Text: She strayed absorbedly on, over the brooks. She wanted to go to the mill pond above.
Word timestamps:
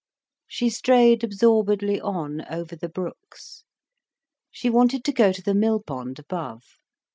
She 0.47 0.71
strayed 0.71 1.23
absorbedly 1.23 2.01
on, 2.01 2.43
over 2.49 2.75
the 2.75 2.89
brooks. 2.89 3.65
She 4.49 4.67
wanted 4.67 5.03
to 5.03 5.11
go 5.13 5.31
to 5.31 5.43
the 5.43 5.53
mill 5.53 5.79
pond 5.79 6.17
above. 6.17 6.63